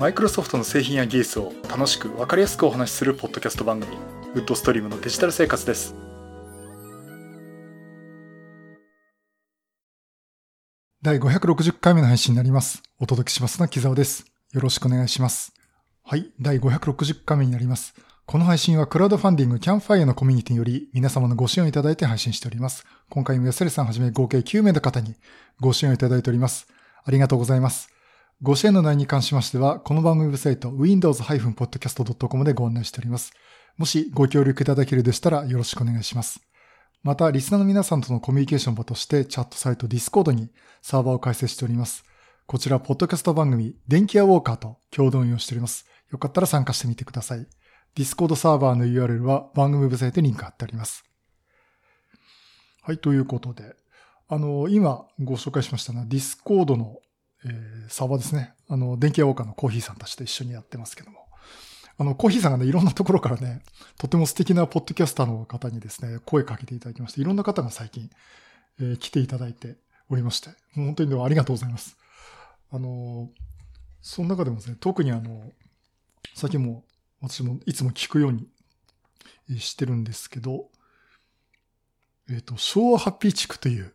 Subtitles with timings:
[0.00, 3.98] マイクロソフトの製品や技術を楽しく分かりやすくお話しするポッドキャスト番組
[4.32, 5.94] ウッドストリームのデジタル生活です
[11.02, 12.82] 第560回目の配信になります。
[12.98, 14.24] お届けしますのは木沢です。
[14.52, 15.52] よろしくお願いします。
[16.02, 17.94] はい、第560回目になります。
[18.24, 22.86] この配信はクラウドファンディングキャンファイアのコミュニティにより皆様のご支援をいただいて配信しております。
[23.10, 25.14] 今回も安成さんはじめ合計9名の方に
[25.60, 26.68] ご支援をいただいております。
[27.04, 27.99] ありがとうございます。
[28.42, 33.34] ご支援の内容に関しましては、この番組ウェブサイト windows-podcast.com でご案内しております。
[33.76, 36.40] もしご協力いただけるでしたらよろしくお願いします。
[37.02, 40.48] また、リスナーの皆さんとのコミュニケーション場として、チャットサイト Discord に
[40.80, 42.02] サーバーを開設しております。
[42.46, 45.84] こちら、ポッドキャスト番組、電気屋ウォーカーと共同運用しております。
[46.10, 47.46] よかったら参加してみてください。
[47.94, 51.04] Discord サーバーの URL は番組ウェブサイトにリンク貼ってあります。
[52.80, 53.74] はい、ということで、
[54.28, 57.00] あの、今ご紹介しましたのは Discord の、
[57.44, 58.54] えーサーバーですね。
[58.68, 61.26] あの、電気屋ウォーカーのコーヒーさんたちと一緒にやってますけども。
[61.98, 63.62] あの、コーヒーさんがね、いろんなところからね、
[63.98, 68.10] とても素敵なポッドキャスターの方にですね、声かけていただきまして、いろんな方が最近、
[68.80, 69.76] えー来ていただいて
[70.08, 71.96] おりまして、もう本当にでもありがとうございます。
[72.72, 73.28] あの
[74.02, 75.50] その中でもですね、特にあの、
[76.34, 76.84] 最近も
[77.20, 78.48] 私もいつも聞くように
[79.60, 80.68] してるんですけど、
[82.30, 83.92] えっ、と、昭和ハッピー地区という、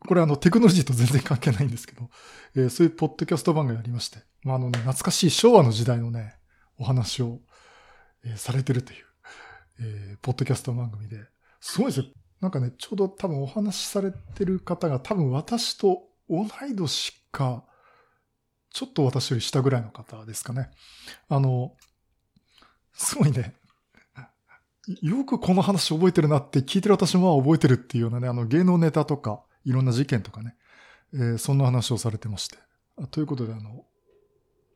[0.00, 2.10] これあのテクノロジーと全然関係ないんですけど、
[2.54, 6.36] えーそういうポッドキャスト番組ありまして、まあ、あのね、懐かしい昭和の時代のね、
[6.78, 7.40] お話を、
[8.24, 9.04] えーされてるという、
[9.80, 11.18] えーポッドキャスト番組で、
[11.60, 12.06] すごいですよ。
[12.40, 17.64] なんかね、ちょうど多分お話しされてる方が多分私と同い年か、
[18.70, 20.70] ちょっと私より下ぐらいの方ですかね。
[21.28, 21.72] あの、
[22.92, 23.54] すごいね、
[25.02, 30.54] よくこの話覚えてるなって聞いてる私も覚えてるっていうようなね、あの芸能ネタとか、いろんな事件とかね、
[31.12, 32.56] えーそんな話をされてまして。
[33.10, 33.84] ということで、あの、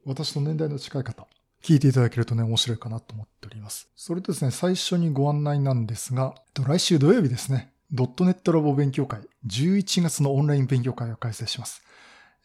[0.04, 1.26] 私と年代の近い方、
[1.62, 3.88] 聞いていただけるとね、面白いかなと思っております。
[3.94, 11.82] それとですね、最初にご案内なんですが、えっと来週土曜日ですね、ドットネットラボ勉強会、11月のオンライン勉強会を開催します。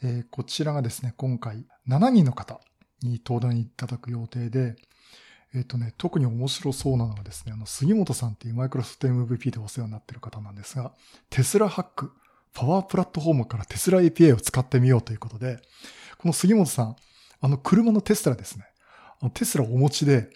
[0.03, 2.61] えーこちらがですね、今回7人の方
[3.01, 4.75] に登壇いただく予定で、
[5.55, 10.91] えっ、とね、特に面白そうなのがですね、あの、杉本さんっていうマイクロソフト MVP でお世話になっている方なんですが、
[11.29, 12.11] テスラハック、
[12.55, 15.59] パワープラットフォームからテスラ API を使ってみようということで、
[16.17, 16.95] この杉本さん、
[17.41, 18.65] あの、車のテスラですね。
[19.21, 20.29] あのテスラをお持ちで、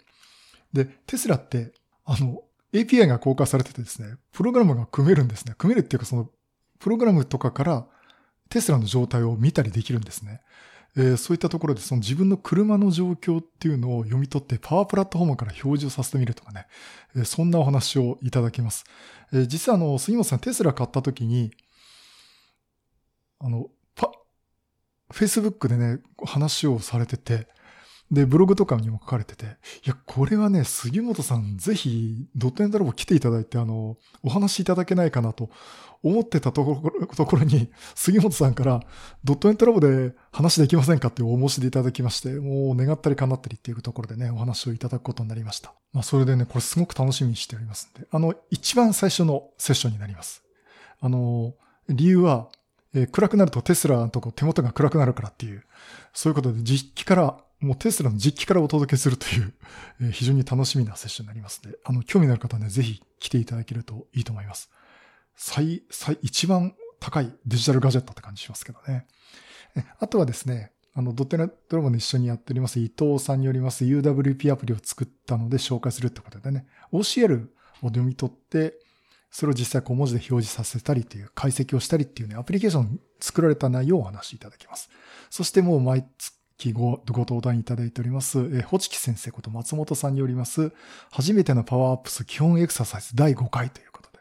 [0.73, 1.71] で、テスラって、
[2.05, 2.43] あの、
[2.73, 5.55] API が公開されててですね、プログラムが組めるんですね。
[5.57, 6.29] 組めるっていうか、その、
[6.79, 7.87] プログラムとかから
[8.49, 10.41] テスラの状態を見たりできるんですね。
[10.97, 16.65] えーそういったところで、その自分の車の状況っていうのを読み取って、パワープラットフォームから表示をさせてみるとかね、
[17.15, 18.83] えーそんなお話をいただきます。
[19.31, 21.51] えー実はあの、杉本さんテスラ買った時に、
[23.39, 24.11] あの、パ、
[25.11, 27.47] Facebook でね、話をされてて、
[28.11, 29.49] で、ブログとかにも書かれてて、い
[29.85, 35.51] や、これはね、杉本さん、ぜひ、ドットネットラボ来ていただいて、あの、お話いただけないかなと
[36.01, 38.81] 思ってたところ、ところに、杉本さんから、
[39.23, 45.73] ドットネットラボで話できませんかってお申し出いただきまして、もう願ったり叶ったりっていうところでね、お話をいただくことになりました。
[45.93, 50.43] まあ、それでね、これすごく楽しみにしておりますんで、あの、一番最初のセッションになります。
[50.99, 51.53] あの、
[51.87, 52.49] 理由は、
[52.93, 55.63] えー暗くなるとテスラのとこ手元が暗くなるからっていう、
[56.13, 59.53] そういうことで実機から、もうテスラの実機からお届けするという、
[60.01, 64.69] えー非常に楽しみなセッションになりますので、あの、興味のある方はね、ぜひ来ていただけるといいと思います。
[65.35, 69.07] 最、最、一番高いデジタルガジェットって感じしますけどね。
[69.75, 77.47] えあとはですね、あの、ドットネットラボで一緒にやっております伊藤さんによります UWP アプリを作ったので紹介するってことでね、OCL
[77.81, 78.73] を読み取って、
[79.31, 84.89] それを実際こう文字で表示させたりっていう解析をしたりっていうね、アプリケーション作られた内容をお話しいただきます。
[85.29, 90.71] そしてもう毎月ごご登壇いただいております、えー、ホチキ先生こと松本さんによります、
[91.11, 94.19] 初めてのパワーアップス基本エクササイズ第5回ということで、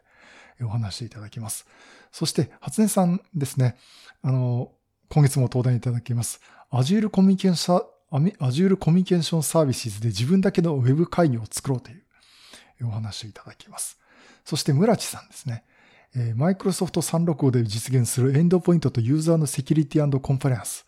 [0.60, 1.66] えーお話しいただきます。
[2.12, 3.76] そして、初音さんですね、
[4.22, 4.72] あの、
[5.08, 6.40] 今月も登壇いただきます。
[6.70, 7.82] Azure コミュニケーショ
[8.12, 13.98] ン、Azure コミュニケーションサービスで自分だけのウェブ会議を作ろうというお話をいただきます。
[14.48, 15.62] そして、村地さんですね。
[16.16, 20.86] え、マイクロソフト365で実現するエンドポイントとユーザーのセキュリティコンプライアンス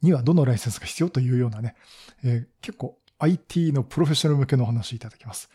[0.00, 1.74] にはどのライセンスが必要というようなね、
[2.22, 5.50] えー結構 IT のプロフェッショナル向けのお話いただきます。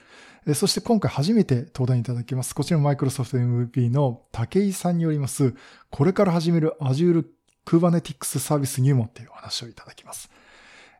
[0.45, 2.53] えそして今回初めて登壇いただきます。
[2.53, 5.53] こちらのマイクロソフト MVP の武井さんによります、
[5.89, 7.25] これから始める Azure
[7.65, 10.29] Kubernetes サービス入門というお話をいただきます。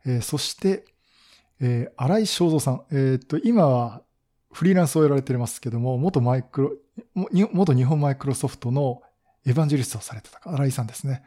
[0.06, 0.86] えーそして、
[1.60, 2.84] えー荒井正蔵さん。
[2.92, 4.04] えーっと、今は
[4.52, 6.72] フリーランスをやられていますけども、元マイクロ、
[7.54, 9.02] 元日本マイクロソフトの
[9.46, 11.24] エヴァンジェリストをされてた荒井さんですね。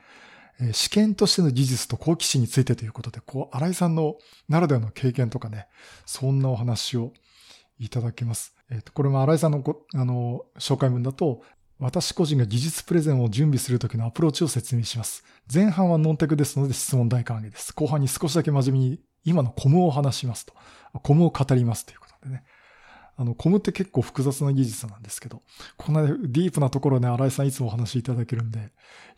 [0.73, 4.17] 試験としての技術と好奇心についてということで、こう、新井さんの
[4.49, 5.67] ならではの経験とかね、
[6.07, 7.13] そんなお話を
[7.79, 8.55] いただけます。
[8.71, 11.43] えっ、と、これも新井さんのご、あの、紹介文だと、
[11.79, 15.25] 私個人が技術プレゼンを準備するときのアプローチを説明します。
[15.53, 17.73] 前半はノンテクですので質問大歓迎です。
[17.75, 20.55] 後半に少しだけ真面目に今のコムを話しますと。
[21.01, 22.45] コムを語りますということでね。
[23.17, 25.43] あの、コムって結構複雑な技術なんですけど、
[25.77, 28.71] こんなディープなところね、新井さんいつもお話しいただけるんで、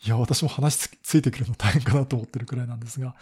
[0.04, 3.14] いや、私も話ついてくるの大変かなと思ってるくらいなんですが、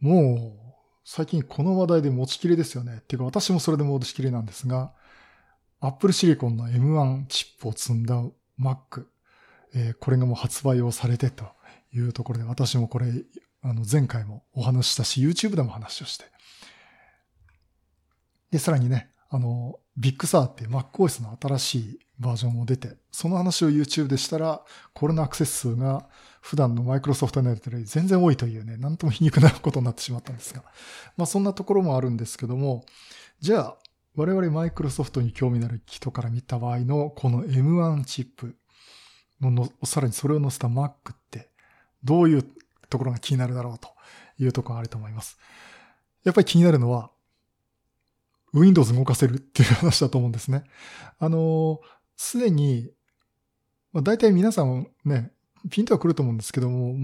[0.00, 0.68] もう
[1.04, 2.98] 最近この話題で持ちきりですよね。
[3.00, 4.92] っていうか私もそれで持ちきりなんですが、
[5.80, 8.22] Apple Silicon の M1 チップを積んだ
[8.60, 9.06] Mac、
[9.74, 11.44] えーこれがもう発売をされてと
[11.92, 13.06] いうところで、私もこれ、
[13.62, 16.24] あの前回もお話ししたし、YouTube でも話をして。
[18.50, 24.62] で、さらにね、あの、 Big Sur っていう MacOS の新しいバージョンも出て、その話を YouTube でしたら、
[24.94, 26.06] これのアクセス数が
[26.48, 30.62] 普段の Microsoft のやりより全然多いというね、なんとも皮肉なことになってしまったんですが、
[31.18, 32.86] まあそんなところもあるんですけども、
[33.38, 33.76] じゃあ、
[34.16, 38.56] 我々 Microsoft に興味のある人から見た場合のこの M1 チップ
[39.42, 41.50] のの、さらにそれを載せた Mac って、
[42.02, 42.44] どういう
[42.88, 43.90] ところが気になるだろうと
[44.38, 45.38] いうところがあると思います。
[46.24, 47.10] やっぱり気になるのは、
[48.54, 50.64] Windows 動かせるっていう話だと思うんですね。
[51.18, 51.82] あの、
[52.16, 52.90] すでに、
[53.92, 55.30] まあ、大体皆さんね、
[55.70, 56.94] ピンとは来ると思うんですけども、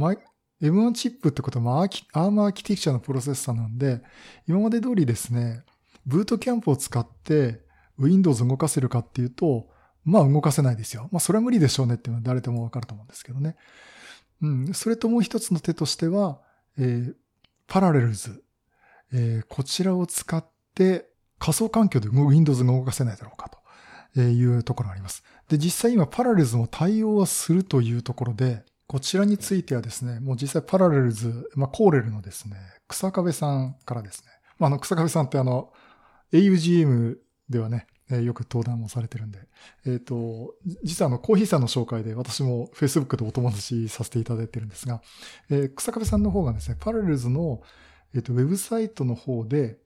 [0.60, 4.02] M1 チップってことは、アーアームアーキテクチャのプロセッサーなんで、
[4.48, 5.62] 今まで通りですね、
[6.06, 7.60] ブートキャンプを使って
[7.98, 9.68] Windows 動かせるかっていうと、
[10.04, 11.08] まあ動かせないですよ。
[11.12, 13.56] まあそれは無理でしょうねっていうのは誰でもわかると思うんですけどね。
[14.42, 14.74] うん。
[14.74, 16.40] それともう一つの手としては、
[16.78, 17.14] えー、
[17.66, 18.44] パラレルズ。
[19.12, 21.08] えーこちらを使って
[21.38, 23.50] 仮想環境で Windows が動かせないだろうか
[24.14, 25.22] というところがあります。
[25.48, 32.56] で、実際今パラレルズも対応はするというところで、こちらについてはですね、もう実際パラレルズ、まあコーレルのですね、
[32.88, 35.72] 草壁さんからですね、まああの草壁さんってあの、
[36.32, 37.16] augm
[37.48, 39.38] ではね、えーよく登壇もされてるんで、
[39.86, 45.00] えっ、と、実はあの、コーヒーさんの紹介で私も Facebook でお友達させていただいてるんですが、
[45.50, 47.62] えー草壁さんの方がですね、 Parallels の、
[48.14, 49.78] えっ、と、ウェブサイトの方で、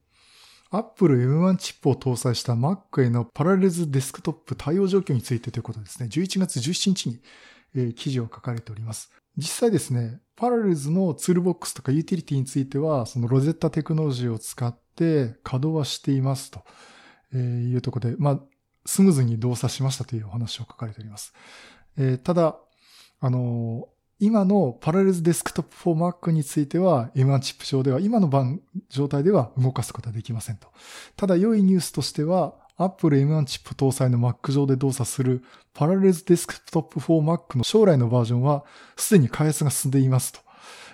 [0.71, 7.21] Apple M1 チップを搭載した Mac への Parallels Desktop 対応状況についてということですね、11月17日に、
[7.75, 9.11] えー記事を書かれております。
[9.37, 16.65] 実際ですね、 Parallels の Toolbox とかユーティリティについては、その Rosetta テクノロジーを使って稼働はしていますと
[17.33, 18.41] えーいうところで、まあ、
[18.87, 21.33] スムーズに動作しましたというお話を書かれております。
[21.97, 22.57] えーただ、
[23.21, 30.69] あのー今のパラレルズデスクトップ for Mac については M1 チップ上では今の版状態では動かすことはできませんと。
[31.17, 38.65] ただ良いニュースとしては Apple M1 チップ搭載の Mac 上で動作するパラレルズデスクトップ for Mac の将来のバージョンは
[38.97, 40.33] すでに開発が進んでいます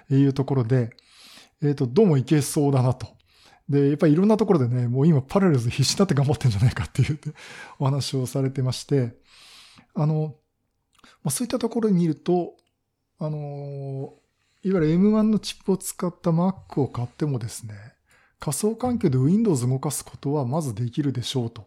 [0.08, 0.90] というところで、
[1.62, 3.06] えっ、と、どうもいけそうだなと。
[3.70, 7.18] で、やっぱりいろんなところでね、もう今パラレルズ必死になって頑張ってんじゃないかっていう
[7.78, 9.14] お話をされてまして、
[9.94, 10.36] あの、
[11.22, 12.54] まあ、そういったところに見ると、
[13.18, 14.14] あの、
[14.62, 17.74] いわゆる M1 のチップを使った Mac を買ってもですね、
[18.40, 21.66] 仮想環境で Windows 動かすことはまずできるでしょうと。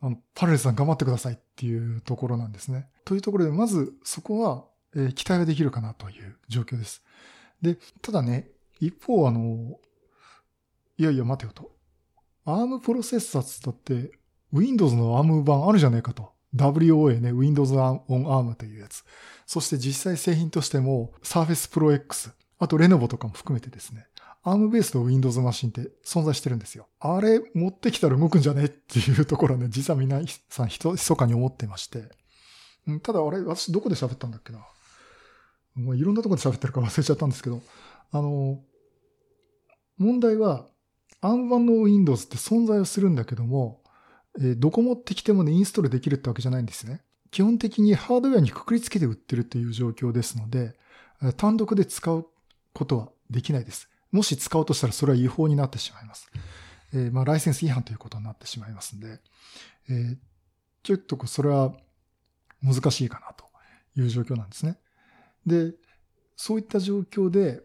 [0.00, 2.88] あの、パラレルさん頑張ってくださいっていうところなんですね。
[3.04, 7.02] というところで、まずそこは、えー期待ができるかなという状況です。
[7.62, 8.50] で、ただね、
[8.80, 9.78] 一方あの、
[10.98, 11.72] いやいや待てよと。
[12.44, 14.12] ARM プロセッサーつったって、
[14.52, 16.32] Windows の ARM 版あるじゃねえかと。
[16.56, 19.04] WOA ね、Windows on ARM というやつ。
[19.46, 24.06] そして実際製品としても Surface Pro X、あと Lenovo とかも含めてですね、
[24.44, 26.88] ARM ベースの Windows マシンって存在してるんですよ。
[27.00, 32.04] あれ持ってきたら動くんじゃねっていうところね、実は皆さんひと密かに思ってまして。
[33.02, 34.60] ただあれ、私どこで喋ったんだっけな。
[35.74, 37.60] もういろんなとこで喋ってるから忘れちゃったんですけど、
[38.12, 38.60] あの、
[39.98, 40.66] 問題は、
[41.22, 43.82] ARM 版の Windows って存在はするんだけども、
[44.40, 47.02] えどこ持ってきてもね、インストールできるってわけじゃないんですね。
[47.30, 50.74] 基本的にハードウェアにくくりつけて売ってるという状況ですので、
[51.36, 52.26] 単独で使う
[52.72, 53.88] ことはできないです。
[54.12, 56.30] もし使おうとしたらそれは違法になってしまいます。
[56.92, 59.20] えー、まあ、ライセンス違反ということになってしまいますんで、
[59.88, 60.16] えー、
[60.82, 61.74] ちょっとそれは
[62.62, 63.44] 難しいかなと
[64.00, 64.78] いう状況なんですね。
[65.44, 65.74] で、
[66.36, 67.62] そういった状況で、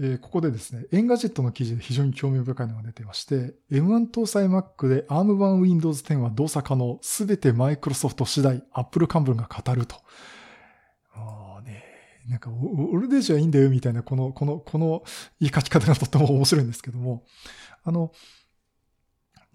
[0.00, 9.96] え、ここでですね、 Engadget の記事で非常に興味深いのが出てまして、M1 搭載 Mac で ARM 版 Windows 10は動作可能、すべてマイクロソフト次第、Apple 幹部が語ると。
[11.14, 11.82] あね、
[12.28, 12.50] なんか、
[12.92, 15.02] 俺でじゃいいんだよみたいな、この、この、この
[15.40, 17.24] 言い書き方がとっても面白いんですけども、
[17.82, 18.12] あの、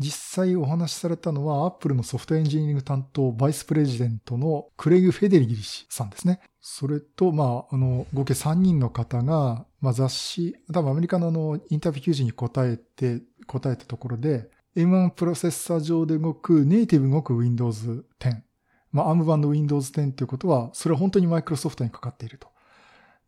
[0.03, 6.41] 実際お話しされたのは、アップルのソフトエンジニアリング担当、バイスプレジデントのクレイグ・フェデリギリ氏さんですね。
[6.59, 18.41] それと、まあ、あの、合計3人の方が、まあ、雑誌、多分アメリカのあの、インタビュー記事に答えて、答えたところで、M1 プロセッサー上で動く、ネイティブ動く Windows 10。
[18.91, 22.47] まあ、ARM 版の Windows 10っていうことは、それは本当にマイクロソフトにかかっていると。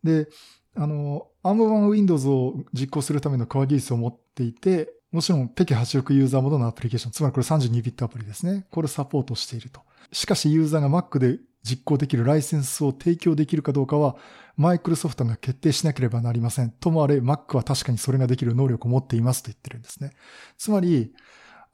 [0.02, 0.28] で、
[0.74, 8.66] あの、ARM 版 Windows を実行するためのコア技術を持っていて、もちろん、ペケ86ユーザーモードのアプリケーション、つまりこれ32ビットアプリですね。
[8.70, 9.80] これサポートしていると。
[10.12, 14.16] しかし、ユーザーが Mac で実行できるライセンスを提供できるかどうかは、
[14.56, 16.70] マイクロソフトが決定しなければなりません。
[16.70, 20.12] ともあれ、Mac は確かにそれができる能力を持っていますと言ってるんですね。
[20.58, 21.12] つまり、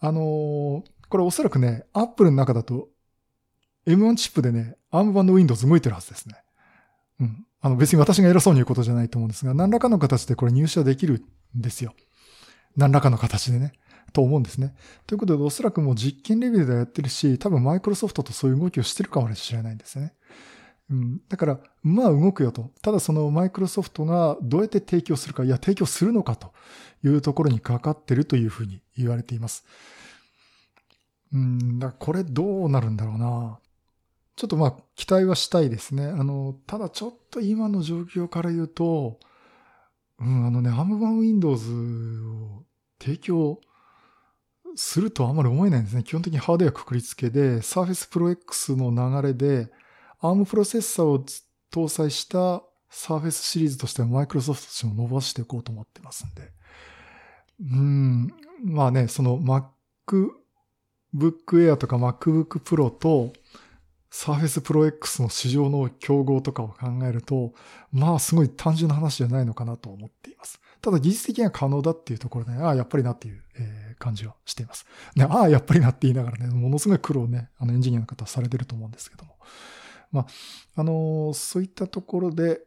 [0.00, 2.88] あのー、これおそらくね、Apple の中だと、
[3.86, 6.36] M1 チップでね、ARM 版の Windows 動いてるはずですね。
[7.20, 7.46] うん。
[7.60, 11.24] あの別に私が偉そうに言うことじゃないと思うんですが、何らかの形でこれ入社できる
[11.56, 11.94] んですよ。
[12.76, 13.72] 何らかの形でね。
[14.12, 14.74] と思うんですね。
[15.06, 20.14] ということで、おそらくもう実験レベルでやってるし、多分マイクロソフトとそういう動きをしてるかもしれないんですね。
[20.90, 22.70] うん、だから、まあ動くよと。
[22.82, 26.52] ただそのマイクロソフトがどうやって提供するか、いや、提供するのかと
[27.04, 29.64] いうところにかかってるというふうに言われています。
[31.32, 33.58] うん、だこれどうなるんだろうな。
[34.36, 36.06] ちょっとまあ期待はしたいですね。
[36.06, 39.18] あの、ただちょっと今の状況から言うと、
[40.22, 42.64] うん、あのね、アーム版 Windows を
[43.00, 43.60] 提供
[44.76, 46.04] するとあんまり思えないんですね。
[46.04, 49.70] 基本的にハードウェアくくりつけで、Surface Pro X の流れで、
[50.20, 51.24] ARM プロセッサーを
[51.72, 56.52] 搭載した Surface シリーズとしてはマイクロソフトとしても伸ばしていこうと思ってますんで。
[57.60, 58.32] うん、
[58.64, 60.30] まあね、その MacBook
[61.14, 63.32] Air とか MacBook Pro と
[64.12, 67.54] Surface Pro X の市場の競合とかを考えると、
[67.90, 70.60] まあすごい単純な話じゃないのかなと思っています。
[70.82, 74.84] ただ技術的には可能だっていうところで、ああ、やっぱりなっていう、え、感じはしています。
[75.16, 79.36] ね、ああ、やっぱりなって言いながらね、ものすごい苦労ね、あのエンジニアの方はされてると思うんですけども。
[80.10, 80.26] まあ、
[80.74, 82.60] あのー、そういったところで、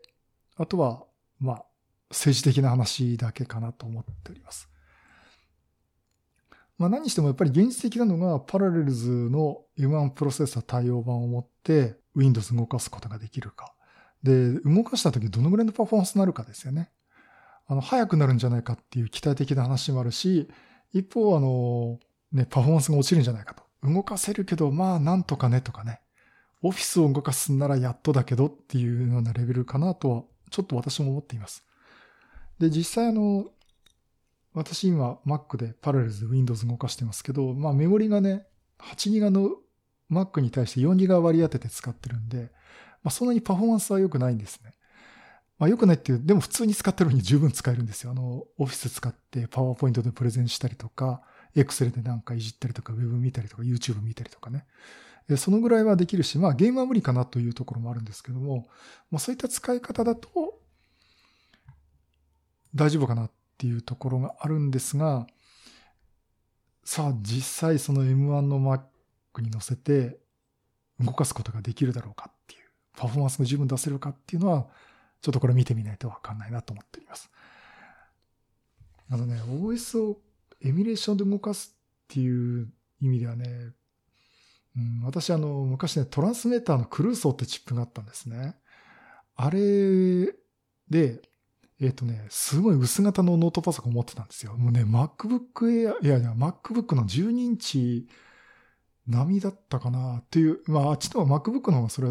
[0.58, 1.04] あとは、
[1.40, 1.66] まあ、
[2.10, 4.68] 政治的な話だけかなと思っております。
[6.78, 13.74] まあ何してもやっぱり現実的なのが、パラレルズの M1 プロセッサー対応版を持って Windows 動かすことができるか。
[14.24, 16.92] で、動かした時どのぐらいのパフォーマンスになるかですよね。
[17.68, 20.50] あの、早くなるんじゃないかっていう期待的な話もあるし、
[20.94, 22.00] 一方、あの、
[22.32, 23.64] ね、パフォーマンスが落ちるんじゃないかと。
[23.84, 26.02] 動かせるけど、まあ、なんとかねとかね。
[26.62, 31.64] オフィスを動かすんならやっとだけどっていうようなレベルかなとは、ちょっと私も思っています。
[32.60, 33.52] で、実際あの、
[34.56, 38.48] 私今 Mac でパラレルズ Windows 動かしてますけど、まあメモリがね、
[38.80, 39.50] 8ギガの
[40.10, 42.52] Mac に対して4ギガ割り当てて使ってるんで、
[43.04, 44.74] まあそんなにパフォーマンスは良くないんですね。
[45.60, 48.12] まあ良くないっていう、でも普通に使ってるのに十分使えるんですよ。
[48.12, 51.22] あの、オフィス使ってパワーポイントでプレゼンしたりとか、
[51.56, 54.66] Excel でなんかいじったりとか、Web 見たりとか、YouTube 見たりとかね。
[55.38, 58.68] そのぐらいはできるし、まあゲームは無理かなというところもあるんですけども、
[59.12, 60.60] まあそういった使い方だと
[62.74, 65.28] 大丈夫かなっていうところがあるんですが、
[66.84, 68.82] さあ実際その M1 の Mac
[69.42, 70.20] に乗せて
[71.00, 72.62] 動かすことができるだろうかっていう、
[72.98, 74.68] パフォーマンスが十分出せるかっていうのは、
[75.22, 77.32] ちょっとこれ見てみないとわかんないなと思っております。
[79.10, 80.20] あのね、OS を
[80.62, 82.70] エミュレーションで動かすっていう
[83.00, 83.72] 意味ではね、
[84.76, 88.56] うん、私あの、昔ね、トランスメーターのクルーソーってチップがあったんですね。
[89.36, 90.34] あれ
[90.90, 91.22] で、
[91.82, 94.56] えっ、ー、とね、すごい薄型のノートパソコン持ってたんですよ。
[94.56, 98.08] もうね、MacBook Air、いやいや、MacBook の12インチ
[99.08, 102.10] 並みだったかなっていう、まあ、あっちとは MacBook の方がそれ、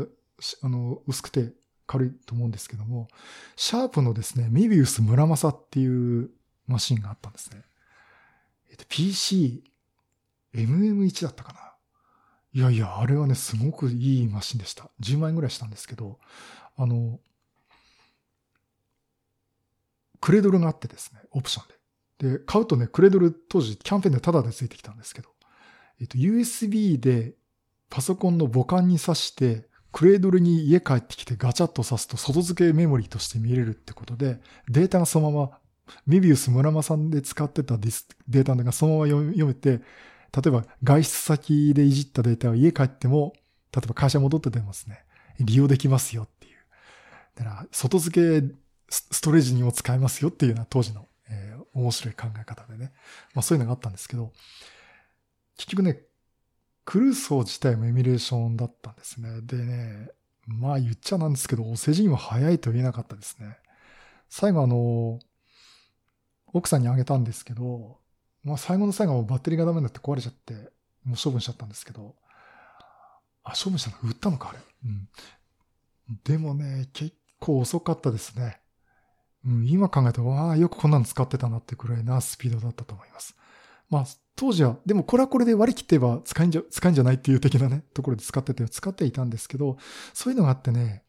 [0.63, 1.53] あの、薄くて
[1.87, 3.09] 軽いと思うんですけども、
[3.57, 6.31] シャープのですね、メビウス村正っていう
[6.67, 7.63] マシンがあったんですね。
[8.71, 9.65] えっ、ー、と、PC、
[10.55, 11.61] MM1 だったかな。
[12.53, 14.91] いやいや、あれはね、すごくいいマシンでした。
[15.01, 16.21] 10万円ぐらいしたんですけど、
[16.77, 17.19] あの、
[20.25, 21.69] クレードルがあってですね、オプション
[22.19, 22.39] で。
[22.39, 25.29] で、買うとね、クレードル当時キャンペーンでタダでついてきたんですけど、
[26.01, 27.35] えっと、USB で
[27.91, 35.59] パソコンの母管に挿して、クレードルに家帰ってきてガチャッと挿すと外付けメモリーとして見れるってことで、データがそのまま、
[36.07, 39.83] メビウス村間さんで使ってたデータがそのまま読めて、例
[40.47, 43.35] えば外出先でいじったデータは家帰っても、
[43.77, 45.05] 例えば会社戻っててもですね、
[45.39, 46.55] 利用できますよっていう。
[47.35, 52.93] だから、外付けストレージにも使えますよっていうような当時の、えー、面白い考え方でね。
[53.35, 54.33] まあそういうのがあったんですけど、
[55.57, 56.03] 結局ね、
[56.85, 59.41] クルーソー自体もエミュレーションだったんですね。
[59.43, 60.11] でね、
[60.47, 63.57] まあ言っちゃなんですけど、お世辞にも早いと言えなかったですね。
[64.29, 65.19] 最後あの、
[66.53, 67.99] 奥さんにあげたんですけど、
[68.43, 70.55] まあ最後の最後バッテリーがダメになって壊れちゃって、
[71.05, 72.15] もう処分しちゃったんですけど、
[73.43, 74.59] あ、処分したの売ったのかあれ。
[74.85, 75.09] うん。
[76.25, 78.61] でもね、結構遅かったですね。
[79.47, 83.37] うん、今考えたら、わあ、よくこんなの使ってたなってくらいなスピードだったと思います。
[83.91, 84.05] まあ、
[84.37, 89.77] 当時は、でもこれはこれで割り切ってば使えんじゃ、使えんじゃないっていう的なね、ところで使ってて、使っていたんですけど、
[90.13, 91.05] そういうのがあってね、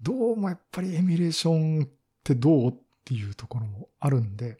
[0.00, 1.88] どうもやっぱりエミュレーションっ
[2.24, 2.74] てどうっ
[3.04, 4.58] ていうところもあるんで、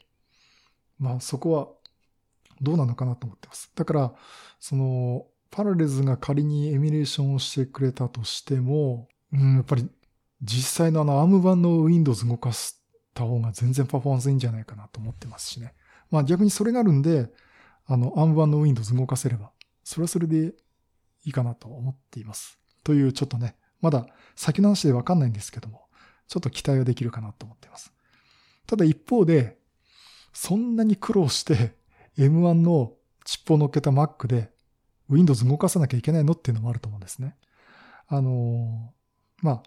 [0.99, 1.69] まあそこは
[2.61, 3.71] どうなのかなと思ってます。
[3.75, 4.15] だから、
[4.61, 9.89] その、パラレルズが仮にエミュレーションをしてくれたとしても、うん、やっぱり
[10.43, 12.80] 実際のあの ARM 版の Windows 動かし
[13.15, 15.75] た方が全然パフォーマンスいいんじゃないかなと思ってますしね。
[16.11, 17.31] まあ逆にそれがあるんで、
[17.87, 19.51] あの ARM 版の Windows 動かせれば、
[19.85, 20.55] それはそれで
[21.25, 22.59] いいかなと思っています。
[22.85, 25.87] というちょっとね、まだ先の話でわかんないんですけども、
[26.29, 27.93] ちょっと期待はできるかなと思っています。
[28.67, 29.59] ただ一方で、
[30.33, 31.75] そんなに苦労して
[32.17, 32.93] M1 の
[33.25, 34.53] チップを乗っけた Mac で
[35.09, 37.37] Windows 動かさなきゃいけないのっていうのもあると思うんですね。
[38.07, 38.93] あの
[39.43, 39.63] まあ、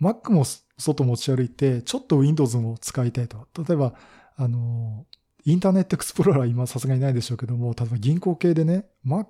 [0.00, 0.44] Mac も
[0.78, 3.46] 外持ち歩いて、ちょっと Windows も使いたいと。
[3.66, 3.94] 例えば、
[4.36, 5.06] あの
[5.44, 9.26] インターネットエクスプローラー今さすがにないでしょうけども、例えば銀行系でね、Mac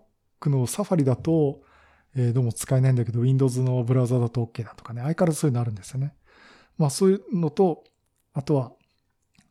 [0.47, 1.63] のサファリだと、
[2.17, 6.15] えー、どうも使えないんだけど、Windows のブラウザだと OK だとかね、相変わらずそういうのあるんですよね。
[6.77, 7.85] まあそういうのと、
[8.35, 8.73] あとは、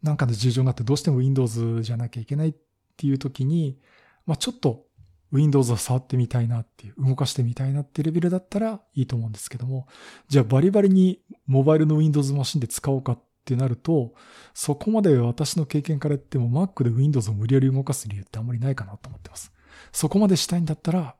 [0.04, 2.54] なんかの事情があってどうしても Windows じゃなきゃいけないっ
[2.98, 3.80] ていう時に、
[4.26, 4.87] まあちょっと
[5.32, 9.88] Windows を触ってみたいなっていう、動かしてみたいなっていうレベルだったらいいと思うんですけども、
[10.28, 14.14] じゃあバリバリにモバイルの Windows マシンで使おうかってなると、
[14.54, 19.52] そこまで私の経験から言っても Mac で Windows を無理やり動かす理由ってあんまりないかなと思ってます。
[19.92, 21.16] そこまでしたいんだったら、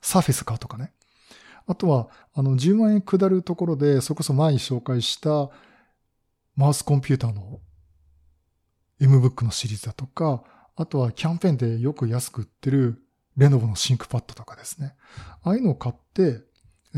[0.00, 0.92] Surface 買うとかね。
[1.66, 5.50] あとは、あの、10万円下るところで、それこそ前に紹介した
[6.56, 7.60] マウスコンピューターの
[9.00, 13.02] MBook のシリーズだとか、あとはキャンペーンでよく安く売ってる
[13.36, 14.94] レノボのシンクパッドとかですね。
[15.42, 16.42] ああいうのを買って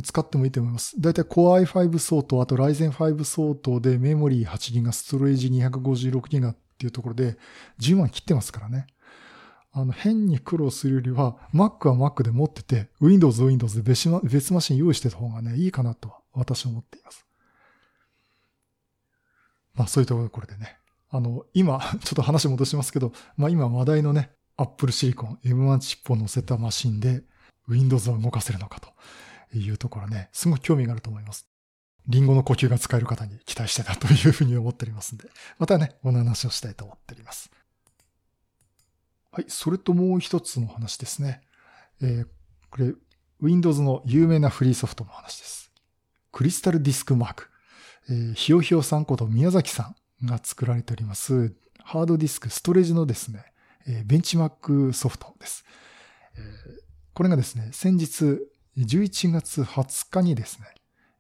[0.03, 1.01] 使ってもいいと思います。
[1.01, 7.37] だいたい Core i5 相当、あと Ryzen 5相当でメモリー 8GB、ストレージ 256GB っていうところで
[7.81, 8.87] 10万切ってますからね。
[9.77, 17.27] あの、変に苦労するよりは、Mac は Mac で持ってて、Windows は Windows で別マシン用意してた方がね、いいかなとは私は思っています。
[19.75, 20.79] まあそういうところでね。
[21.11, 27.23] あの、今、 ちょっと話戻しますけど、まあ今話題のね、Apple Silicon M1 チップを載せたマシンで
[27.69, 31.49] Windows を動かせるのかというところね、すごい興味があると思います。
[32.07, 37.51] リンゴの呼吸が使える方に期待してたというふうに思っておりますんで、またね、この話をしたいと思っております。
[39.33, 41.41] はい、それともう一つの話ですね。
[42.03, 42.27] えー、
[42.71, 42.93] これ、
[43.41, 45.73] Windows の有名なフリーソフトの話です。
[46.31, 47.49] クリスタルディスクマーク。
[48.11, 53.45] えー、ひよひよさんこと宮崎さんが作られております、ハードディスク、ストレージのですね、
[54.05, 55.65] ベンチマークソフトです。
[57.13, 58.41] これがですね、先日
[58.79, 60.59] 11月20日にです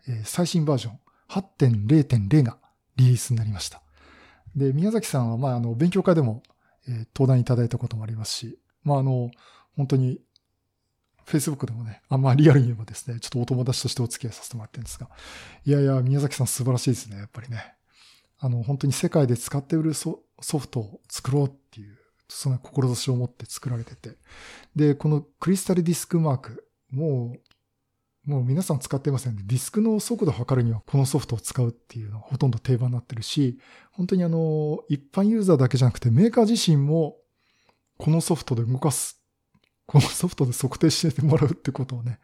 [0.07, 0.99] ね、最新バージョン
[1.29, 2.59] 8.0.0が
[2.97, 3.83] リリースになりました。
[4.57, 6.43] で、宮崎さんは、まあ、あの、勉強会でも、
[6.87, 9.31] え登壇いただいたこともありますし、まあ、あの、
[9.77, 10.21] 本当に、
[11.27, 15.09] Facebook でもね、あんまリアルに言えばですね、ちょっとお友達としてお付き合いさせてもらってるんですが、
[15.65, 17.75] いやいや、宮崎さん素晴らしいですね、やっぱりね。
[18.39, 21.97] あの、本当に世界で使って売るソフトを作ろうっていう
[22.35, 24.17] その志を持って作られてて。
[24.75, 27.37] で、このクリスタルディスクマーク、も
[28.27, 29.43] う、もう皆さん使ってませんね。
[29.45, 33.59] ディスクの速度を測るにはこのソフトを使うっていうのがほとんど定番になってるし、
[33.93, 37.17] 本当にあの、一般ユーザーだけじゃなくてメーカー自身も
[37.99, 39.23] このソフトで動かす、
[39.87, 42.19] このソフトで測定してもらうってことをね、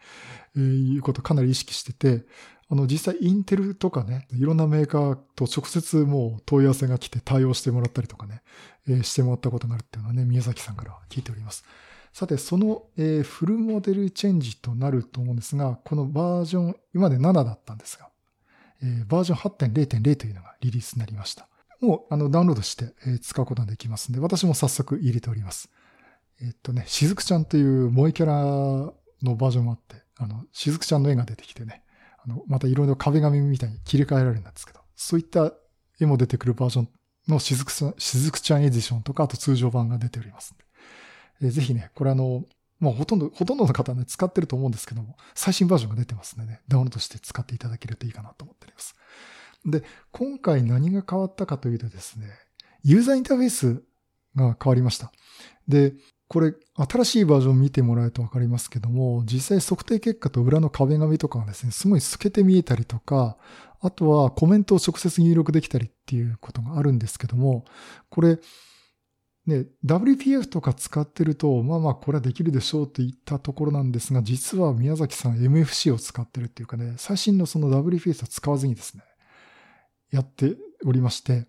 [0.56, 2.24] えー、いうことをかなり意識してて、
[2.70, 8.42] あの、実際インテルとかね、いろんなメーカーと直接もう問い合わせが来て対応してもらったりとかね、
[8.88, 11.64] えー、してもらったことがあるっていうのはね、宮崎さんから聞いております。
[12.12, 18.08] さて、その、えー、フルモデルチェンジとなると思うんですが、このバージョン、今まで7だったんですが、
[18.82, 21.48] えー、バージョン8.0.0というのがリリースになりました。
[21.80, 25.70] もう、あの、ダウンロードして、えー、使うことができますので、私も早速入れております。
[26.40, 28.44] えっとね、しずくちゃんという萌えキャラ
[29.22, 31.82] のバージョンもあって、あの、しずくちゃんの絵が出てきてね、
[32.24, 35.52] あの、またいろいろ壁紙みたいに切り替えられるんですけど、そういった
[36.00, 36.88] 絵も出てくるバージョン
[37.28, 40.54] のしずくちゃん、しずくちゃんエディションとか、あと通常版が出ております
[41.42, 42.44] えー、ぜひね、これあの、
[42.78, 48.96] もうほとんど、ほとんどの方はね、使ってると思うんですけども、最新バージョンが出てますのでね、ダウンロードして使っていただけるといいかなと思っております。
[49.66, 52.26] で、今回何が変わったかというとですね、
[52.82, 53.82] ユーザーインターフェース
[54.34, 55.12] が変わりました。
[55.68, 55.92] で、
[56.30, 63.36] これ、新しいバージョン見てもらえるとわかりますけども、実際測定結果と裏の壁紙とかがですね、すごい透けて見えたりとか、
[63.80, 67.64] あとはコメントを直接入力できたりっていうことがあるんですけども、
[68.10, 68.38] これ、
[69.44, 79.02] ね、WPF とか使ってると、まあまあこれはできるでしょうって言ったところなんですが、実は宮崎さん MFC を使ってるっていうかね、最新のその WPF は使わずにですね、
[80.12, 80.54] やって
[80.86, 81.48] おりまして、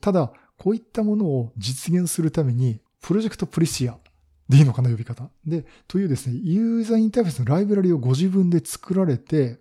[0.00, 3.98] ただ、こういったものを実現するために、プロジェクトプリシア
[4.48, 5.30] でいいのかな、呼び方。
[5.44, 9.58] で、というですね、ユーザーインターフェースのライブラリをご自分で作られて、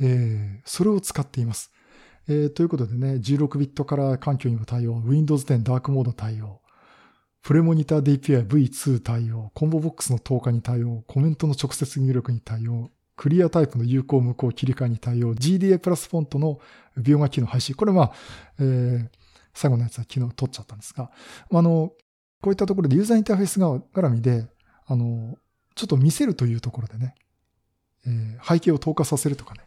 [0.00, 1.72] えー、それを使っています。
[2.28, 6.60] えー、ということでね、16ビットカラー環境にも対応、Windows 10ダークモード対応、
[7.42, 16.58] プレモニター DPI V2 対応、コンボボックスの投下に対応、コメントの直接入力に対応、クリアタイプの有効無効切り替えに対応、GDA プラスフォントの
[16.98, 17.76] 描画機能配信。
[17.76, 18.12] これまあ、
[18.58, 19.08] えー、
[19.54, 21.10] 最後のやつは昨日撮っちゃったんですが、
[21.52, 21.92] あの、
[22.40, 24.46] こういったところでユーザーインターフェース絡みで、
[24.86, 25.36] あの、
[25.74, 27.14] ちょっと見せるというところでね、
[28.06, 29.60] えー、背景を透過させるとかね、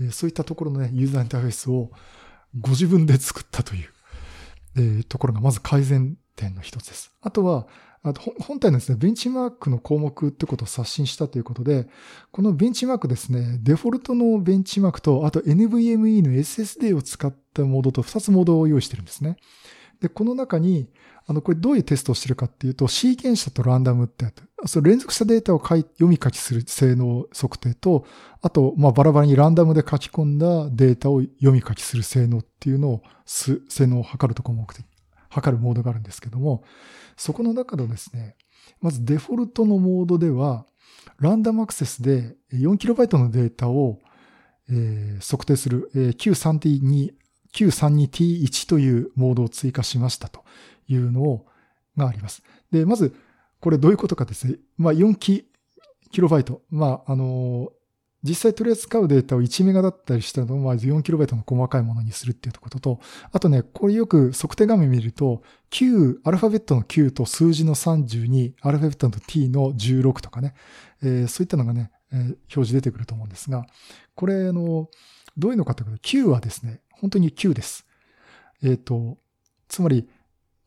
[0.00, 1.90] えー、そういったところのね、ユーザーインターフェースを
[2.60, 3.88] ご自分で作ったという、
[4.76, 7.12] えー、ところがまず改善点の一つです。
[7.20, 7.66] あとは、
[8.02, 11.88] あと本体のですね、ベンチマークの項目ってことを刷新したということで、
[12.30, 19.36] このベンチマークですね、デフォルトのベンチマークと、あと NVMe の SSD を使ったモードと2つモードを用意してるんですね。
[20.00, 20.88] で、この中に、
[21.26, 24.68] あの、これどういうテストをしてるかっていうと、シーケンシャとランダムってやつ。
[24.68, 28.04] その連続したデータを書い読み書きする性能測定と、
[28.40, 34.84] あと、まあ、バラバラにランダムで書き込んだデータを読み書きする性能っていうのを、す性能を測るとこ目的、
[35.28, 36.64] 測るモードがあるんですけども、
[37.16, 38.36] そこの中でですね、
[38.80, 40.66] まずデフォルトのモードでは、
[41.18, 43.98] ランダムアクセスで 4KB のデータを、
[44.70, 47.17] えー、測定する、えー、Q3T2
[47.54, 50.44] 932T1 というモードを追加しましたと
[50.88, 51.46] いうのを
[51.96, 52.42] があります。
[52.70, 53.14] で、まず、
[53.60, 54.56] これどういうことかですね。
[54.76, 55.44] まあ、4キ
[56.16, 56.62] ロバイト。
[56.70, 57.72] まあ、あの、
[58.22, 63.00] 実際取り扱うデータを1メガだったりしたのを、まず4キロバイトの細かいものにするっていうことと、
[63.32, 70.54] あとね、これよく測定画面見ると、9、アルファベットの9と数字の32、アルファベットの T の16とかね、
[71.02, 73.66] えー、そういったのがね、えー、表示出てくると思うんですが、
[74.16, 74.88] これ、の、
[75.38, 77.86] どういうのかというと、9はですね、本当に9です。
[78.62, 79.18] えっ、ー、と、
[79.68, 80.08] つまり、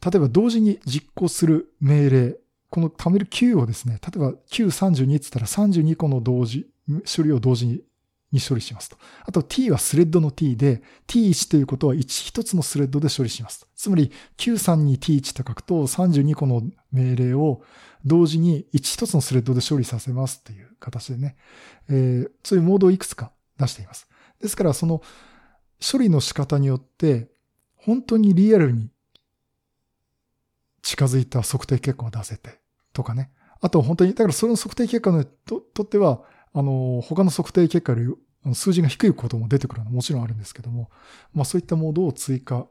[0.04, 2.38] 例えば同時に実行する命令、
[2.70, 6.68] この貯める9をですね、例えば932って言ったら32個の同時、
[7.16, 7.82] 処理を同時に
[8.32, 8.98] に処理しますと。
[9.26, 13.68] あと t はスレッドの t で t1 ということは 1, 一つのスレッドで処理します。
[13.76, 17.62] つまり 932t1 と書くと32個の命令を
[18.06, 21.36] 同時に1一つのスレッドで処理させますっていう形でね、
[21.90, 24.08] えー、そういうモードをいくつか出しています。
[24.42, 25.02] ですからその
[25.82, 27.30] 処理の仕方によって、
[27.76, 28.90] 本当にリアルに
[30.82, 32.60] 近づいた測定結果を出せて、
[32.94, 33.32] とかね。
[33.62, 36.22] あと本当に、だからその測定結果のととっては、
[36.54, 40.90] あの、他の測定結果より数字が低いことも出てくるのはもちろんあるんですけども、
[41.34, 42.68] まあそういったモードを追加、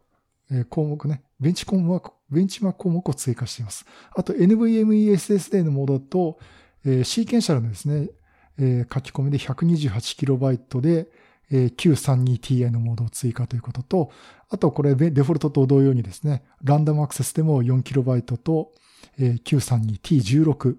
[0.50, 3.86] えー、項目ね、ベンチ項目、ベンチマーク項目を追加しています。
[4.14, 6.38] あと NVMe SSD のモードと、
[6.84, 8.10] えー、シーケンシャルのですね、
[8.58, 11.08] えー、書き込みで 128KB で、
[11.50, 14.10] え 932ti のモードを追加ということと、
[14.48, 18.72] あとこれデフォルトと同様にですね、ランダムアクセスでも 4KB と
[19.18, 20.76] え 932t16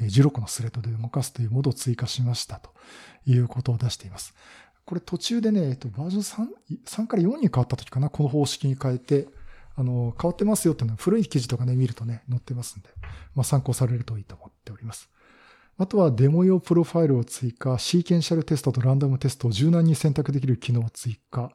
[0.00, 2.70] え、16のスレッドで動かすというモードを追加しましたと
[3.26, 4.34] いうことを出しています。
[4.84, 6.48] これ途中でね、えっと、バージョン
[6.86, 9.26] 3, 3から4に変わった時かな、この方式に変えて、
[9.74, 12.88] あの、変わってますよっていうのは古い記事とかね、見るとね、載ってますんで、
[13.34, 15.10] まあ参考されるといいと思っております。
[15.78, 21.52] あとはデモ用プロファイルを追加、シーケンシャルテストとランダムテストを柔軟に選択できる機能を追加、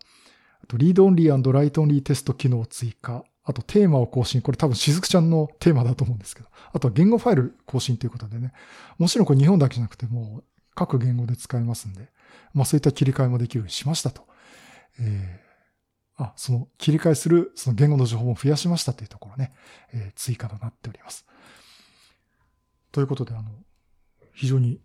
[0.64, 4.42] あとリードオンリーライトオンリーテスト機能を追加、あとテーマを更新。
[4.42, 6.50] これ多分しずくちゃんのテーマだと思うんですけど。
[6.74, 8.54] あとは言語ファイル更新ということでね。
[9.00, 10.44] もちろんこれ日本だけじゃなくても
[10.76, 12.10] 各言語で使えますんで、
[12.54, 14.28] まあそういった切り替えもできるようにしましたと。
[15.00, 19.52] えー、あ、その切り替えするその言語の情報も増やしましたというところね、
[19.92, 21.26] えー、追加となっております。
[22.92, 23.50] ということで、あの、
[24.34, 24.80] 非常に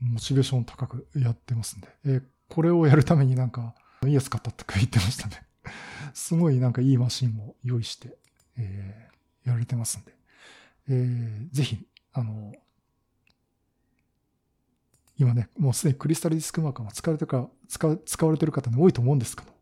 [0.00, 5.46] モチベーション高くやってますんで、えー、これをやるためになんか、いいやつ買ったとか言ってましたね。
[6.12, 8.16] すごいなんかいいマシンも用意して、
[8.56, 10.12] えー、やられてますんで、
[10.88, 12.52] えー、ぜひ、あの、
[15.16, 19.52] 今ね、もうすでにクリスタルディスクマーカーが使われてるか、使使われてる方ね、多いと思うんですけど、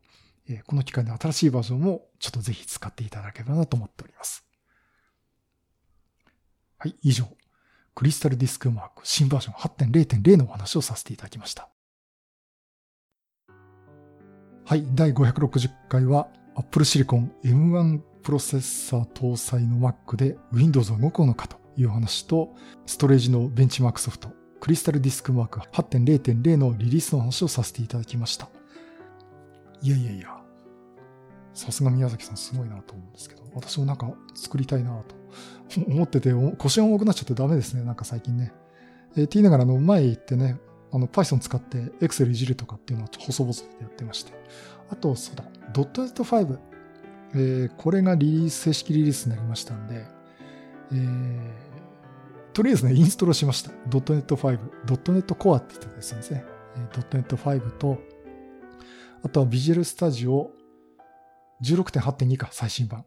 [0.49, 4.45] えー、この機会に新しいバージョンもちょっとぜひ使っていただければなと思っております。
[6.79, 7.25] はい、以上。
[7.95, 11.69] クリスタルディスクマーク新バージョン8.0.0のお話をさせていただきました。
[14.65, 24.29] はい、第560回は Apple Silicon M1 プロセッサー搭載の Mac で Windows は動くのかという話と、ストレージのベンチマークソフト、
[24.59, 28.49] クリスタルディスクマーク8.0.0のリリースの話をさせていただきました。
[29.81, 30.42] いやいやいや、
[31.53, 35.15] さすが宮崎さんすごいなと思うんですけど、私もなんか作りたいなと
[35.87, 38.53] 思ってて、腰が重くなっちゃってダメですね、なんか最近ね。
[39.15, 40.59] えー、って言いながら、あの、前行ってね、
[40.91, 44.33] あの、Python 使って Excel いじるとかっていうのを細々とやってまして。
[44.89, 46.59] あと、そうだ、.NET5。
[47.35, 50.05] えー、これがリリース、正式リリースになりましたんで、
[50.91, 51.39] えー、
[52.53, 53.71] とりあえずね、インストールしました。
[53.89, 56.45] .NET5、.NET Core って言ってですね、
[56.91, 57.97] .NET5 と、
[59.23, 60.49] あとは Visual Studio
[61.63, 63.05] 16.8.2か、最新版。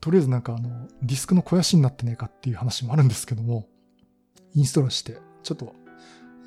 [0.00, 3.66] とりあえずなんかあの、ディスクの肥やしになってねえかっていう話もあるんですけども、
[4.54, 5.74] インストールして、ちょっと、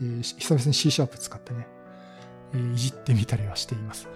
[0.02, 1.68] えー、久々に C シャープ使ってね、
[2.54, 4.08] えー、いじってみたりはしています。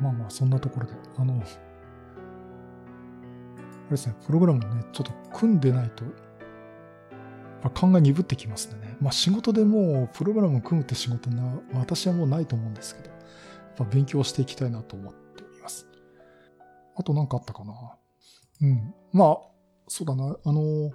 [0.00, 1.44] まあまあ、そんなところで、あの、あれ
[3.90, 6.10] ですね、プログラムをね、ちょっと組んでないと、ま
[7.64, 8.96] あ、勘が鈍ってきますね。
[9.00, 13.19] まあ仕事でもうプログラムを組むって仕事な、私はもうないと思うんですけど、
[13.80, 15.86] やっぱ勉強していきたいなと思っております。
[16.94, 17.72] あと何かあったかな？
[18.62, 18.94] うん。
[19.12, 19.38] まあ、
[19.88, 20.36] そうだな。
[20.44, 20.92] あの、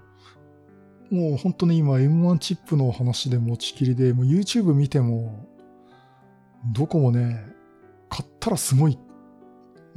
[1.09, 5.47] もう本当に今 M1 チップの話で持ちきりで、も YouTube 見ても、
[6.73, 7.45] どこもね、
[8.09, 8.99] 買ったらすごい。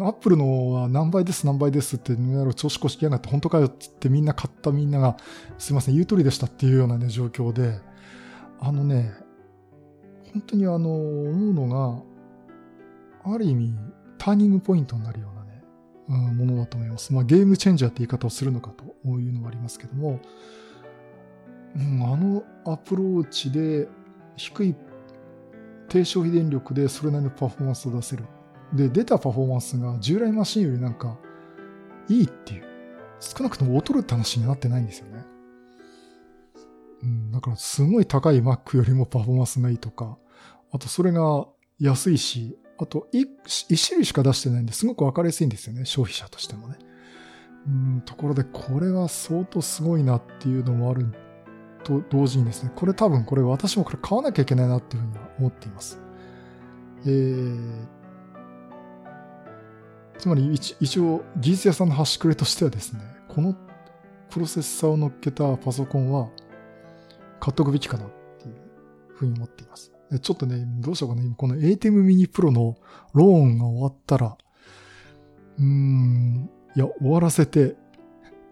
[0.01, 2.17] アップルのは何倍です何倍ですって、
[2.55, 5.17] 調子こしきやがって本当かよって言ってみんな買ったみんなが、
[5.59, 7.81] すいません、言う通りでしたっていうようなね、状況で、
[8.61, 9.13] あのね、
[10.33, 12.03] 本当にあの、思うのが、
[13.25, 13.75] ある意味、
[14.19, 15.63] ターニングポイントになるようなね、
[16.09, 17.13] うん、ものだと思います。
[17.13, 20.21] まあゲームチェンジャーって言い方をするのかというのはありますけども、
[21.77, 23.89] うん、あのアプローチで
[24.37, 24.75] 低い
[25.89, 28.25] 低消費電力でそれなりのパフォーマンスを出せる。
[28.73, 31.17] で、出たパフォーマンスが従来マシンよりなんか
[32.09, 32.65] いいっていう。
[33.21, 35.25] 少なくとも劣るって話になってないんですよね。
[37.03, 40.19] うん、だからすごい高い Mac よりもパフォーマンスがいいとか、
[40.71, 41.47] あとそれが
[41.79, 43.29] 安いし、あと一
[43.89, 46.79] 種類しか出してないんですごくわかりやすいんですよね、消費者としてもね。
[47.67, 51.07] うん、ところでこれは相当すごいなっていうのもある
[51.85, 56.01] と同時にですね、これ多分これ私もこれ買わなきゃいけないなっていうふうには思っています。
[57.05, 57.87] えー、
[60.19, 63.55] つまり一応技術屋さんの端くれとしてはですね、この
[64.31, 66.29] プロセッサーを乗っけたパソコンは
[67.41, 68.55] 買っとくべきかなっていう
[69.15, 69.93] ふうに思っています。
[70.21, 72.77] ちょっとね、どうしようかな、この ATEM mini Pro の
[73.13, 74.39] ローンが終わったら、
[75.59, 77.77] うーん、いや、終わらせて、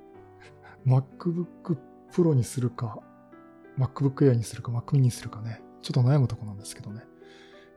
[0.86, 1.78] MacBook
[2.12, 2.98] Pro にするか、
[3.78, 4.72] MacBook Air にするか。
[4.72, 7.02] Mac mini にするかね、ちょっと悩むとこなんですけどね。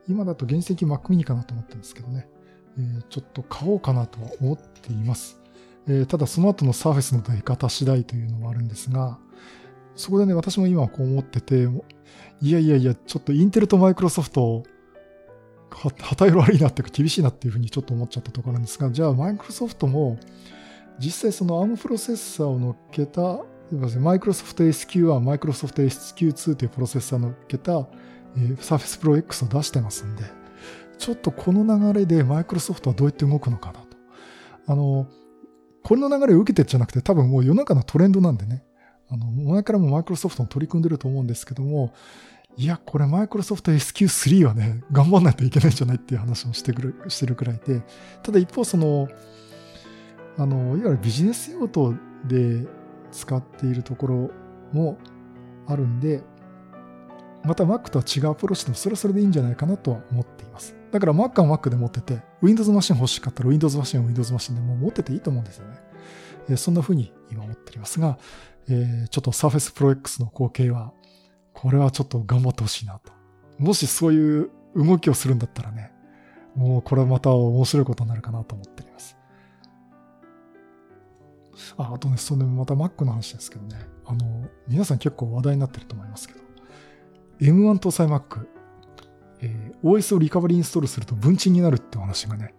[0.08, 2.28] 今だと原石 Mac mini かなと思ってるんですけどね。
[2.78, 5.40] えー、ちょっと買おうかなとは思っています。
[5.86, 9.18] えー、ただその後の Surface の出方次第というのもあるんですが、
[10.00, 11.68] そこでね、私も今こう思ってて、
[12.40, 14.64] いやいやいや、ちょっとインテルとマイクロソフト、
[15.70, 20.18] は旗色悪いなっていうか厳しいなっていうふうにちょっと思っちゃったところなんですが、じゃあマイクロソフトも
[20.98, 23.40] 実際その ARM プロセッサーを乗っけた
[24.00, 27.86] マイクロソフト SQ1、マイクロソフト SQ2 というプロセッサーのっけた、
[28.36, 30.24] えー、Surface Pro X を出してますんで、
[30.98, 33.96] ちょっとこの流れでマイクロソフトはどうやって動くのかなと。
[34.66, 35.06] あの、
[35.84, 38.64] これの流れを受けてじゃなくて多分もう世の中のトレンドなんでね、
[39.10, 41.92] あの、前からもマイクロソフトも取り組んでると思うんですけども、
[42.56, 47.82] いや、これマイクロソフト SQ3 はね、 頑張んないといけないんじゃないっていう話をしてくる、してるくらいで、
[48.22, 49.08] ただ一方その、
[50.38, 51.94] あの、いわゆるビジネス用途
[52.26, 52.66] で
[53.12, 54.30] 使っているところ
[54.72, 54.98] も
[55.66, 56.22] あるんで、
[57.44, 60.76] また Mac とは違うアプローチでもそれはそれでいいんじゃないかなとは思っています。
[60.90, 66.56] だから Mac は Mac で持ってて、Windows マシン欲しかったら Windows マシンは Windows マシンでも持ってていいと思うんですよね。
[66.56, 68.18] そんな風に今思っておりますが、
[68.68, 70.92] えー、ちょっと Surface Pro X の後継は、
[71.52, 73.12] これはちょっと頑張ってほしいなと。
[73.58, 75.92] もしそういう動きをするんだったらね、
[76.54, 79.16] もうこれまた面白いことになるかなと思っております。
[81.76, 83.76] あ、あとね、それまた Mac の話ですけどね。
[84.06, 86.40] あの、皆さん結構話題になってると思いますけど、
[87.40, 88.46] M1 搭載 Mac、
[89.40, 92.54] えー、OS をリカバリーインストールすると分賃になるってお話がね、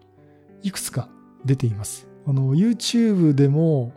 [0.64, 1.10] いくつか
[1.46, 2.08] 出ています。
[2.26, 3.94] あの、YouTube でも、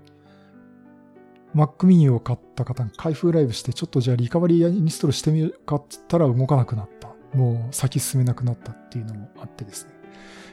[1.55, 7.15] Mac mini を買った方が開封ライブして、ちょっとじゃあリカバリーインストールしてみるかって言ったら動かなくなった。
[7.37, 9.93] もう先進めなくなったっていうのもあってですね。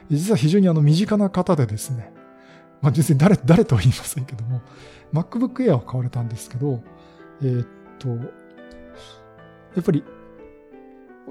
[0.09, 2.11] 実は非常にあの身近な方でですね、
[2.81, 4.61] まあ、別に誰、誰とは言いませんけども、
[5.13, 6.83] MacBook Air を買われたんですけど、
[7.41, 7.67] えー、っ
[7.99, 8.15] と、や
[9.79, 10.03] っぱり、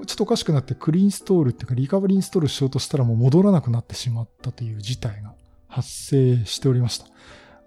[0.05, 5.35] ちょっとおかしくなってクリーンストールっていうかリカバリーインストールしようとしたらもう戻らなくなってしまったという事態が
[5.67, 7.05] 発生しておりました。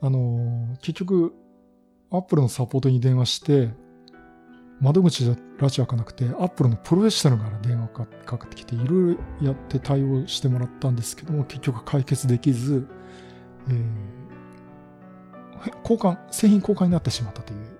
[0.01, 1.35] あの、結局、
[2.17, 3.71] Apple のサポートに電話して、
[4.81, 12.87] 窓口じゃラジオ開かなくて、Apple のプロフェッショナルから電話かかってきて、いろいろやって対応してもらったんですけども、結局解決できず、
[13.69, 13.85] えー、
[15.83, 17.79] 交換、製品交換になってしまったという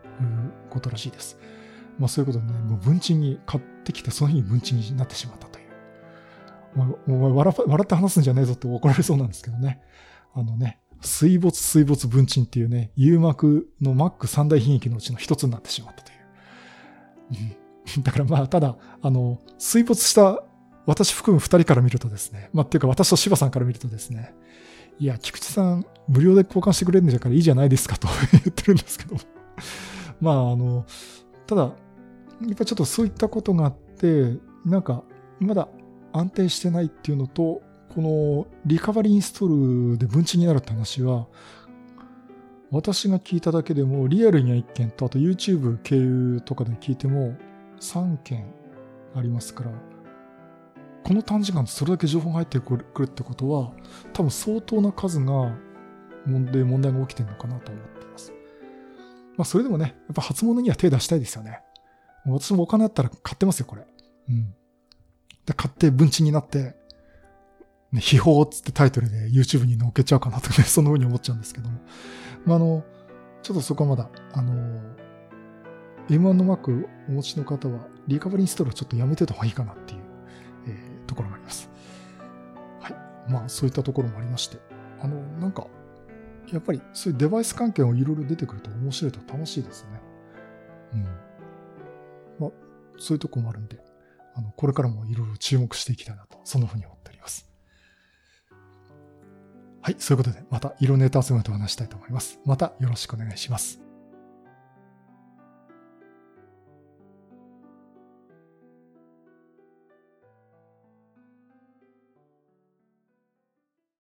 [0.71, 1.39] ことらしいです。
[1.99, 5.65] まあそういうことでね、もう文鎮に買ってきて、その日に文鎮になってしまったという。
[7.07, 9.81] お前笑って話すんじゃねえぞって怒られそうなんですけどね。
[10.35, 18.03] あのね、水没水没文鎮っていうね、U 膜の Mac 三大品域のうちの一つになってしまったという。
[18.03, 20.43] だからまあ、ただ、あの、水没した
[20.87, 24.35] 私含む二人から見るとですね、まあっていうか私と柴さんから見るとですね、
[24.99, 29.17] いや、菊池さん、無料で交換してくれるんだからいいじゃないですかと言ってるんですけど。
[30.21, 30.87] まあ、あの、
[31.47, 31.69] ただ、や
[32.53, 35.05] っぱちょっとそういったことがあって、なんか、
[35.41, 35.69] まだ
[36.13, 37.63] 安定してないっていうのと、
[37.95, 41.27] このリカバリーインストールで分岐になるって話は、
[42.71, 47.37] 私が聞いただけでも、リアルには1件と、あと YouTube 経由とかで聞いても
[47.81, 48.47] 3件
[49.15, 49.71] ありますから、
[51.05, 53.73] この短時間でそれだけ情報が入ってくるってことは、
[54.13, 55.57] 多分相当な数が
[56.27, 58.33] 問題、問題が起きてるのかなと思っています。
[59.37, 61.61] まあそれでもね、やっぱ初物には手出したいですよね。
[62.27, 63.87] 私もお金あったら買ってますよ、これ。
[64.31, 64.55] うん。
[65.47, 66.75] で、買って文鎮になって、
[67.95, 71.79] ね、秘宝っつってタイトルで YouTube に載っけちゃうかなとかね、 そんな風に思っちゃうんですけども。
[72.45, 72.85] まあ、あの、
[73.43, 74.53] ちょっとそこはまだ、あの、
[76.09, 80.01] M1 の Mac お持ちの方は、リカバリーインストールはちょっとやめてた方がいいかなっていう
[80.67, 81.71] えーところがあります。
[82.81, 83.31] はい。
[83.31, 84.59] まあ、そういったところもありまして、
[85.01, 85.69] あの、なんか、
[86.53, 90.01] やっぱりそういうデバイス関係をいろいろ出てくると面白いと楽しいですね。
[90.95, 91.03] うん。
[92.41, 92.51] まあ、
[92.99, 93.79] そういうとこもあるんで、
[94.35, 97.05] あの、これからもいろいろ注目していきたいなと、そんなふうに思って。
[99.85, 99.97] はい。
[99.99, 102.41] そういうことで、また色ネタ集めと話したいと思います。
[102.47, 103.84] またよろしくお願いします。